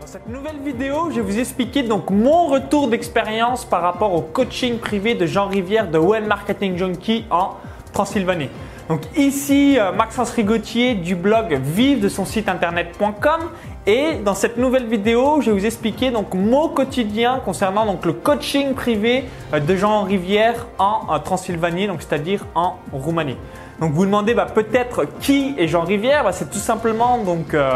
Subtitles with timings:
[0.00, 4.22] Dans cette nouvelle vidéo, je vais vous expliquer donc mon retour d'expérience par rapport au
[4.22, 7.56] coaching privé de Jean Rivière de Well Marketing Junkie en
[7.92, 8.48] Transylvanie.
[8.88, 13.40] Donc ici euh, Maxence Rigotier du blog vive de son site internet.com
[13.86, 18.14] et dans cette nouvelle vidéo, je vais vous expliquer donc mon quotidien concernant donc le
[18.14, 23.36] coaching privé euh, de Jean Rivière en Transylvanie, donc c'est-à-dire en Roumanie.
[23.80, 27.72] Donc vous demandez bah, peut-être qui est Jean Rivière bah, C'est tout simplement donc euh,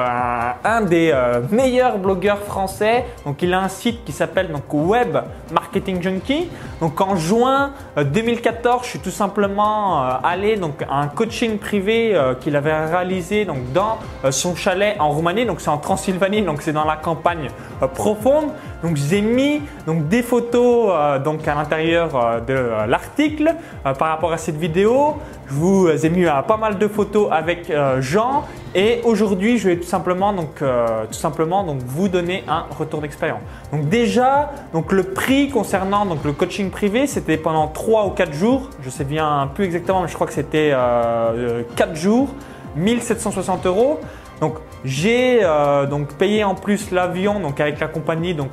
[0.62, 3.06] un des euh, meilleurs blogueurs français.
[3.24, 5.16] Donc il a un site qui s'appelle Web
[5.50, 6.48] Marketing Junkie.
[6.80, 12.18] Donc en juin 2014, euh, je suis tout simplement allé donc à un coaching privé
[12.40, 13.98] qu'il avait réalisé dans
[14.30, 15.46] son chalet en Roumanie.
[15.46, 17.48] Donc c'est en Transylvanie, donc c'est dans la campagne
[17.94, 18.50] profonde.
[18.84, 20.92] Donc j'ai mis donc des photos
[21.24, 25.14] donc à l'intérieur de l'article par rapport à cette vidéo.
[25.46, 29.76] Je vous ai mis pas mal de photos avec euh, Jean et aujourd'hui je vais
[29.76, 33.40] tout simplement donc euh, tout simplement donc vous donner un retour d'expérience.
[33.72, 38.32] Donc déjà donc le prix concernant donc le coaching privé c'était pendant 3 ou 4
[38.32, 42.28] jours, je sais bien plus exactement mais je crois que c'était 4 euh, jours,
[42.76, 44.00] 1760 euros.
[44.40, 48.50] Donc j'ai euh, donc payé en plus l'avion donc avec la compagnie donc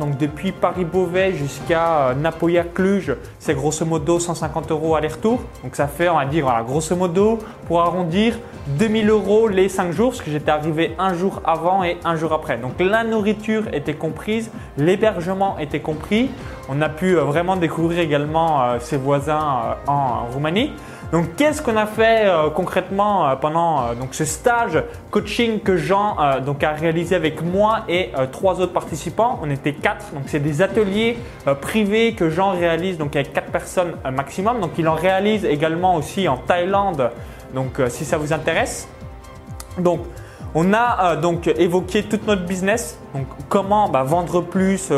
[0.00, 5.40] donc depuis Paris Beauvais jusqu'à euh, Napoya Cluj c'est grosso modo 150 euros aller-retour.
[5.62, 8.38] Donc ça fait on va dire voilà grosso modo pour arrondir
[8.78, 12.32] 2000 euros les 5 jours parce que j'étais arrivé un jour avant et un jour
[12.32, 12.56] après.
[12.56, 16.30] Donc la nourriture était comprise l'hébergement était compris.
[16.68, 20.70] On a pu euh, vraiment découvrir également ses voisins en Roumanie
[21.12, 26.16] donc, qu'est-ce qu'on a fait euh, concrètement euh, pendant euh, ce stage coaching que Jean
[26.16, 26.40] a
[26.72, 29.38] réalisé avec moi et trois autres participants?
[29.42, 30.06] On était quatre.
[30.14, 31.18] Donc, c'est des ateliers
[31.60, 34.60] privés que Jean réalise donc, avec quatre personnes maximum.
[34.60, 37.10] Donc, il en réalise également aussi en Thaïlande.
[37.54, 38.88] Donc, si ça vous intéresse.
[39.76, 40.00] Donc,
[40.54, 44.92] on a donc évoqué toute notre business, donc comment bah, vendre plus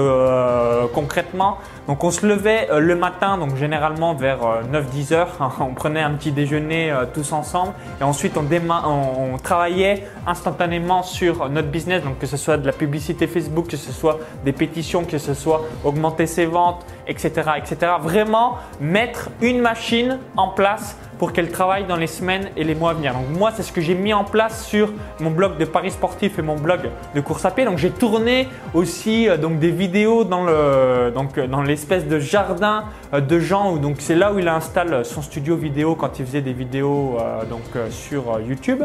[0.93, 4.39] concrètement, donc on se levait euh, le matin, donc généralement vers
[4.73, 9.37] 9-10 euh, heures, on prenait un petit déjeuner euh, tous ensemble et ensuite on, on,
[9.37, 13.93] travaillait instantanément sur notre business, donc que ce soit de la publicité Facebook, que ce
[13.93, 17.51] soit des pétitions, que ce soit augmenter ses ventes, etc.
[17.59, 17.93] etc.
[18.01, 22.91] Vraiment mettre une machine en place pour qu'elle travaille dans les semaines et les mois
[22.91, 23.13] à venir.
[23.15, 26.39] Donc moi, c'est ce que j'ai mis en place sur mon blog de Paris sportif
[26.39, 26.81] et mon blog
[27.15, 27.65] de course à pied.
[27.65, 32.85] Donc j'ai tourné aussi donc des vidéos dans le donc dans les espèce de jardin
[33.13, 33.77] euh, de gens.
[33.77, 37.45] donc c'est là où il installe son studio vidéo quand il faisait des vidéos euh,
[37.45, 38.83] donc, euh, sur YouTube,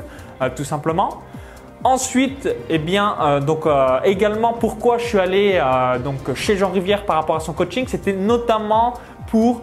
[0.56, 1.22] tout simplement.
[1.84, 3.66] Ensuite, eh bien, donc
[4.04, 5.62] également pourquoi je suis allé
[6.04, 8.96] donc chez Jean Rivière par rapport à son coaching, c'était notamment
[9.28, 9.62] pour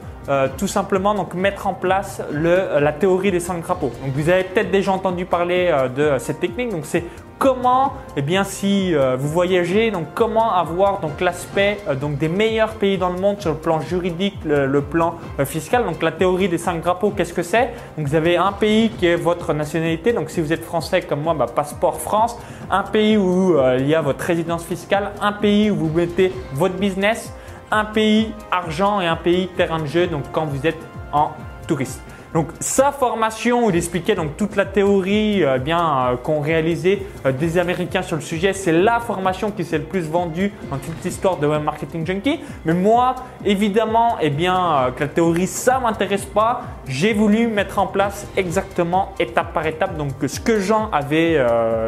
[0.57, 3.93] tout simplement donc mettre en place le, la théorie des cinq drapeaux.
[4.03, 6.71] Donc vous avez peut-être déjà entendu parler de cette technique.
[6.71, 7.05] Donc c'est
[7.39, 12.29] comment, eh bien, si euh, vous voyagez, donc comment avoir donc l'aspect euh, donc des
[12.29, 15.85] meilleurs pays dans le monde sur le plan juridique, le, plan euh, fiscal.
[15.85, 17.71] Donc la théorie des cinq drapeaux, qu'est-ce que c'est?
[17.97, 20.13] Donc vous avez un pays qui est votre nationalité.
[20.13, 22.39] Donc si vous êtes français comme moi, bah, passeport France.
[22.71, 25.13] Un pays où il y a votre résidence fiscale.
[25.21, 27.33] Un pays où vous mettez votre business.
[27.71, 30.07] Un pays argent et un pays terrain de jeu.
[30.07, 30.79] Donc quand vous êtes
[31.13, 31.33] en
[31.67, 32.03] touriste.
[32.37, 37.33] Donc sa formation, il expliquait donc toute la théorie euh, bien euh, qu'ont réalisé euh,
[37.33, 38.53] des Américains sur le sujet.
[38.53, 42.41] C'est la formation qui s'est le plus vendue dans toute l'histoire de Web Marketing Junkie.
[42.67, 46.65] Mais moi, évidemment, eh bien que la théorie ça m'intéresse pas.
[46.87, 51.43] J'ai voulu mettre en place exactement étape par étape donc ce que Jean avait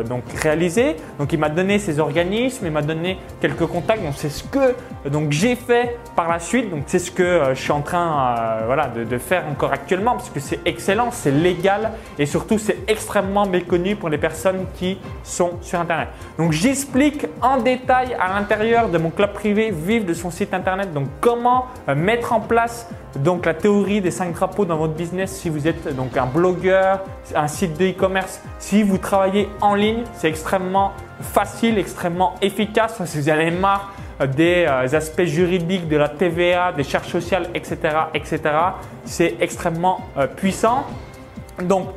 [0.09, 0.97] donc réalisé.
[1.19, 4.03] Donc il m'a donné ses organismes, il m'a donné quelques contacts.
[4.03, 4.75] Donc c'est ce que
[5.09, 6.71] donc j'ai fait par la suite.
[6.71, 11.11] Donc c'est ce que je suis en train voilà de, faire encore actuellement c'est excellent,
[11.11, 16.09] c'est légal et surtout c'est extrêmement méconnu pour les personnes qui sont sur Internet.
[16.39, 20.93] Donc j'explique en détail à l'intérieur de mon club privé Vive de son site Internet
[20.93, 25.33] donc comment euh, mettre en place donc la théorie des 5 drapeaux dans votre business
[25.33, 30.05] si vous êtes donc un blogueur, un site de e-commerce, si vous travaillez en ligne,
[30.15, 33.03] c'est extrêmement facile, extrêmement efficace.
[33.05, 33.93] Si vous avez marre
[34.27, 37.77] des euh, aspects juridiques de la TVA, des charges sociales, etc.,
[38.15, 38.41] etc.
[39.05, 40.85] C'est extrêmement euh, puissant.
[41.63, 41.89] Donc,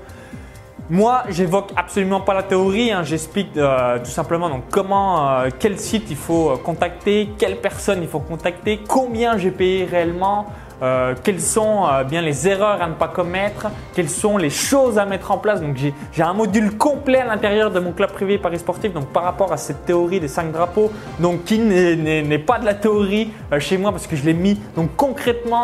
[0.89, 2.91] moi, j'évoque absolument pas la théorie.
[2.91, 3.03] Hein.
[3.03, 8.19] J'explique euh, tout simplement donc comment, quel site il faut contacter, quelle personne il faut
[8.19, 10.47] contacter, combien j'ai payé réellement,
[10.81, 14.97] euh, quelles sont euh, bien les erreurs à ne pas commettre, quelles sont les choses
[14.97, 15.61] à mettre en place?
[15.61, 18.91] Donc j'ai un module complet à l'intérieur de mon club privé Paris Sportif.
[18.91, 22.73] Donc par rapport à cette théorie des cinq drapeaux, donc qui n'est pas de la
[22.73, 25.63] théorie euh, chez moi parce que je l'ai mis donc concrètement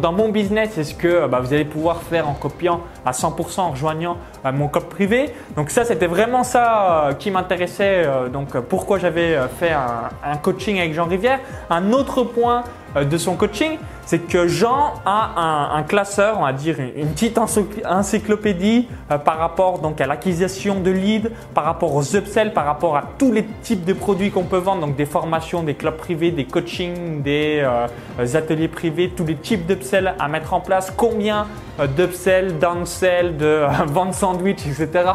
[0.00, 0.70] dans mon business.
[0.74, 4.68] C'est ce que bah, vous allez pouvoir faire en copiant à 100% en rejoignant mon
[4.68, 5.30] club privé?
[5.56, 8.06] Donc ça c'était vraiment ça qui m'intéressait.
[8.32, 11.40] donc pourquoi j'avais fait un, un coaching avec Jean Rivière.
[11.70, 12.64] Un autre point
[12.96, 18.88] de son coaching, c'est que Jean a un, classeur, on va dire une petite encyclopédie
[19.10, 23.04] euh, par rapport donc à l'acquisition de leads, par rapport aux upsells, par rapport à
[23.18, 26.44] tous les types de produits qu'on peut vendre, donc des formations, des clubs privés, des
[26.44, 31.46] coachings, des euh, ateliers privés, tous les types d'upsells à mettre en place, combien
[31.78, 35.10] euh, d'upsells, downsell, de vente sandwich, etc.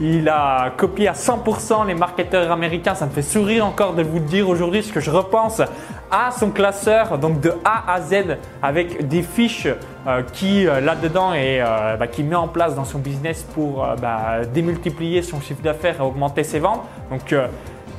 [0.00, 2.94] Il a copié à 100% les marketeurs américains.
[2.94, 5.60] Ça me fait sourire encore de vous dire aujourd'hui, ce que je repense
[6.10, 8.29] à son classeur, donc de A à Z,
[8.62, 9.68] avec des fiches
[10.06, 13.86] euh, qui euh, là-dedans et euh, bah, qui met en place dans son business pour
[14.00, 16.82] bah, démultiplier son chiffre d'affaires et augmenter ses ventes.
[17.10, 17.34] Donc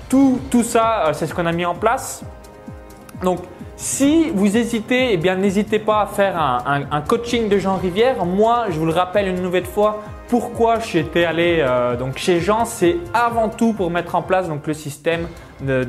[0.09, 2.23] tout, tout ça, c'est ce qu'on a mis en place.
[3.23, 3.39] Donc
[3.75, 8.25] si vous hésitez, eh bien n'hésitez pas à faire un, un, coaching de Jean Rivière.
[8.25, 10.01] Moi, je vous le rappelle une nouvelle fois,
[10.31, 14.73] pourquoi je suis allé euh, chez Jean, c'est avant tout pour mettre en place le
[14.73, 15.27] système
[15.67, 15.83] euh,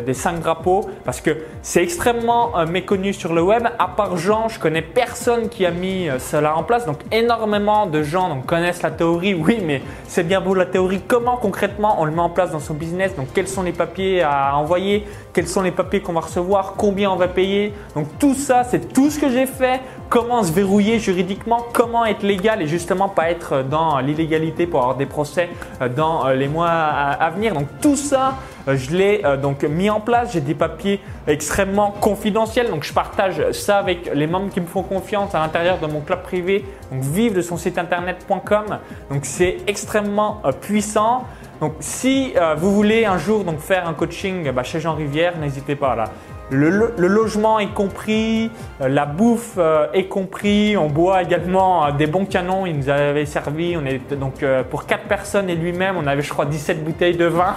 [0.00, 3.64] des cinq drapeaux parce que c'est extrêmement euh, méconnu sur le web.
[3.78, 6.86] À part Jean, je connais personne qui a mis cela en place.
[6.86, 9.34] Donc énormément de gens donc, connaissent la théorie.
[9.34, 11.02] Oui, mais c'est bien beau la théorie.
[11.06, 13.14] Comment concrètement on le met en place dans son business?
[13.14, 15.06] Donc quels sont les papiers à envoyer?
[15.34, 16.76] Quels sont les papiers qu'on va recevoir?
[16.78, 17.74] Combien on va payer?
[17.94, 22.22] Donc tout ça, c'est tout ce que j'ai fait comment se verrouiller juridiquement, comment être
[22.22, 25.48] légal et justement pas être dans l'illégalité pour avoir des procès
[25.80, 27.54] euh, dans euh, les mois à venir.
[27.54, 28.34] Donc tout ça,
[28.68, 30.34] euh, je l'ai donc mis en place.
[30.34, 32.68] J'ai des papiers extrêmement confidentiels.
[32.68, 36.00] Donc je partage ça avec les membres qui me font confiance à l'intérieur de mon
[36.02, 36.66] club privé.
[36.90, 38.80] Donc vive de son site internet.com.
[39.10, 41.24] Donc c'est extrêmement puissant.
[41.62, 45.76] Donc si vous voulez un jour donc faire un coaching bah, chez Jean Rivière, n'hésitez
[45.76, 46.04] pas là.
[46.50, 48.50] Le, logement est compris,
[48.80, 52.88] euh, la bouffe euh, est compris, on boit également euh, des bons canons, il nous
[52.90, 56.84] avait servi, on était donc pour 4 personnes et lui-même, on avait je crois 17
[56.84, 57.54] bouteilles de vin,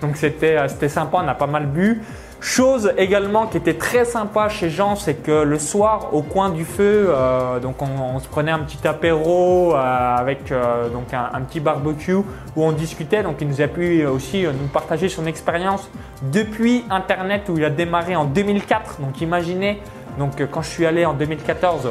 [0.00, 0.56] donc c'était
[0.88, 2.00] sympa, on a pas mal bu.
[2.40, 6.64] Chose également qui était très sympa chez Jean, c'est que le soir, au coin du
[6.64, 9.76] feu, euh, donc on, se prenait un petit apéro euh,
[10.16, 12.24] avec euh, un, petit barbecue où
[12.56, 13.24] on discutait.
[13.24, 15.90] Donc il nous a pu aussi nous partager son expérience
[16.32, 19.00] depuis Internet où il a démarré en 2004.
[19.00, 19.82] Donc imaginez,
[20.16, 21.90] donc quand je suis allé en 2014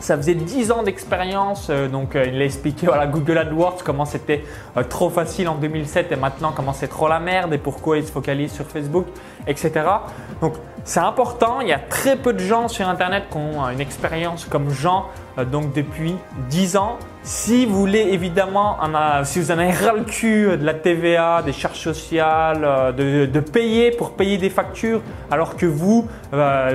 [0.00, 4.04] ça faisait 10 ans d'expérience, euh, donc euh, il a expliqué voilà, Google AdWords comment
[4.04, 4.44] c'était
[4.76, 8.06] euh, trop facile en 2007 et maintenant comment c'est trop la merde et pourquoi il
[8.06, 9.06] se focalise sur Facebook,
[9.46, 9.72] etc.
[10.40, 10.54] Donc
[10.84, 14.44] c'est important, il y a très peu de gens sur Internet qui ont une expérience
[14.44, 15.06] comme Jean
[15.44, 16.14] donc depuis
[16.50, 16.98] 10 ans.
[17.22, 18.78] Si vous voulez évidemment,
[19.24, 23.90] si vous en avez ras le cul de la TVA, des charges sociales, de, payer
[23.90, 26.06] pour payer des factures, alors que vous,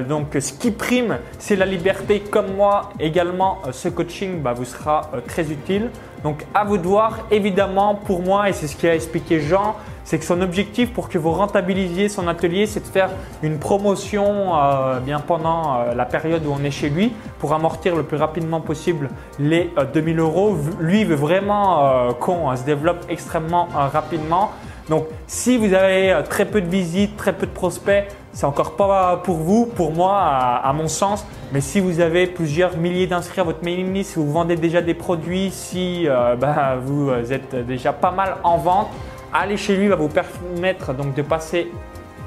[0.07, 5.09] donc ce qui prime, c'est la liberté comme moi également, ce coaching bah, vous sera
[5.27, 5.89] très utile.
[6.23, 10.19] Donc à vous de voir, évidemment pour moi, et c'est ce qu'a expliqué Jean, c'est
[10.19, 13.09] que son objectif pour que vous rentabilisiez son atelier, c'est de faire
[13.41, 17.95] une promotion euh, bien pendant euh, la période où on est chez lui pour amortir
[17.95, 19.09] le plus rapidement possible
[19.39, 20.57] les 2000 euh, euros.
[20.79, 24.51] Lui veut vraiment qu'on se développe extrêmement rapidement.
[24.89, 29.21] Donc si vous avez très peu de visites, très peu de prospects, c'est encore pas
[29.23, 31.25] pour vous, pour moi, à, mon sens.
[31.53, 34.81] Mais si vous avez plusieurs milliers d'inscrits à votre mailing list, si vous vendez déjà
[34.81, 36.07] des produits, si
[36.39, 38.89] bah, vous êtes déjà pas mal en vente,
[39.33, 41.71] aller chez lui va vous permettre donc de passer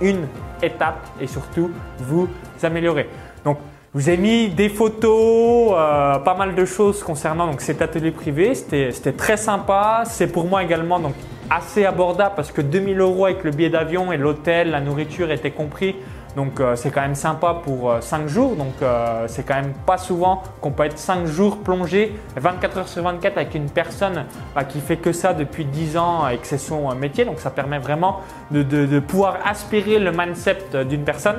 [0.00, 0.26] une
[0.62, 2.28] étape et surtout vous
[2.62, 3.08] améliorer.
[3.44, 3.58] Donc,
[3.94, 8.54] vous ai mis des photos, euh, pas mal de choses concernant cet atelier privé.
[8.54, 10.02] C'était très sympa.
[10.04, 11.00] C'est pour moi également
[11.48, 15.50] assez abordable parce que 2000 euros avec le billet d'avion et l'hôtel, la nourriture étaient
[15.50, 15.96] compris.
[16.36, 18.56] Donc euh, c'est quand même sympa pour 5 euh, jours.
[18.56, 22.88] Donc euh, c'est quand même pas souvent qu'on peut être 5 jours plongé 24 heures
[22.88, 26.46] sur 24 avec une personne bah, qui fait que ça depuis 10 ans et que
[26.46, 27.24] c'est son métier.
[27.24, 31.36] Donc ça permet vraiment de, pouvoir aspirer le mindset d'une personne.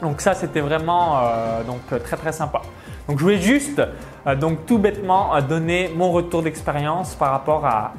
[0.00, 1.20] Donc ça c'était vraiment
[1.66, 2.62] donc très très sympa.
[3.08, 3.82] Donc je voulais juste
[4.40, 7.92] donc tout bêtement donner mon retour d'expérience par rapport à,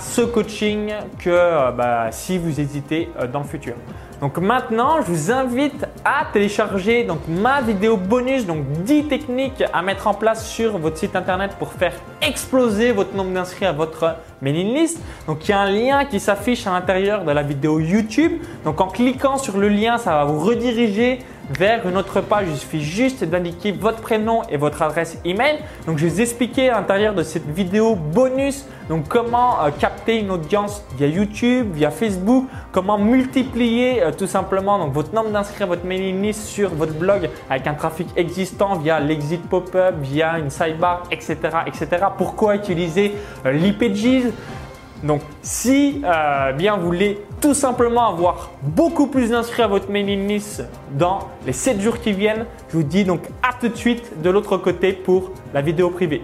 [0.00, 3.74] ce coaching que bah, si vous hésitez dans le futur.
[4.20, 9.80] Donc maintenant, je vous invite à télécharger donc ma vidéo bonus, donc 10 techniques à
[9.80, 14.16] mettre en place sur votre site internet pour faire exploser votre nombre d'inscrits à votre
[14.42, 15.00] mailing list.
[15.28, 18.32] Donc il y a un lien qui s'affiche à l'intérieur de la vidéo YouTube.
[18.64, 22.46] Donc en cliquant sur le lien, ça va vous rediriger vers une autre page.
[22.48, 25.58] Il suffit juste d'indiquer votre prénom et votre adresse email.
[25.86, 30.18] Donc, je vais vous expliquer à l'intérieur de cette vidéo bonus donc comment euh, capter
[30.18, 35.66] une audience via YouTube, via Facebook, comment multiplier euh, tout simplement donc votre nombre d'inscrits
[35.66, 40.48] votre mailing list sur votre blog avec un trafic existant via l'exit pop-up, via une
[40.48, 41.36] sidebar, etc.,
[41.66, 42.06] etc.
[42.16, 43.12] Pourquoi utiliser
[43.44, 44.32] euh, l'IPGs
[45.02, 50.26] donc, si euh, bien vous voulez tout simplement avoir beaucoup plus d'inscrits à votre mailing
[50.28, 54.20] list dans les 7 jours qui viennent, je vous dis donc à tout de suite
[54.22, 56.22] de l'autre côté pour la vidéo privée.